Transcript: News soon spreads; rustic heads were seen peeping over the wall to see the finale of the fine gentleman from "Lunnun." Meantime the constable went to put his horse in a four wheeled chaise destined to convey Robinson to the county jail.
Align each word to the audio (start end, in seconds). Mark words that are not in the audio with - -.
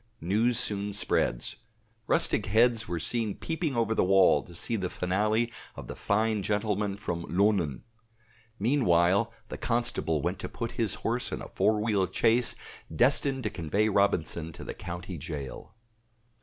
News 0.19 0.57
soon 0.57 0.93
spreads; 0.93 1.57
rustic 2.07 2.47
heads 2.47 2.87
were 2.87 2.99
seen 2.99 3.35
peeping 3.37 3.75
over 3.75 3.93
the 3.93 4.03
wall 4.03 4.41
to 4.41 4.55
see 4.55 4.75
the 4.75 4.89
finale 4.89 5.53
of 5.75 5.85
the 5.85 5.95
fine 5.95 6.41
gentleman 6.41 6.97
from 6.97 7.23
"Lunnun." 7.29 7.81
Meantime 8.57 9.27
the 9.49 9.59
constable 9.59 10.19
went 10.23 10.39
to 10.39 10.49
put 10.49 10.71
his 10.71 10.95
horse 11.05 11.31
in 11.31 11.39
a 11.39 11.47
four 11.49 11.79
wheeled 11.79 12.15
chaise 12.15 12.55
destined 12.91 13.43
to 13.43 13.51
convey 13.51 13.89
Robinson 13.89 14.51
to 14.53 14.63
the 14.63 14.73
county 14.73 15.19
jail. 15.19 15.75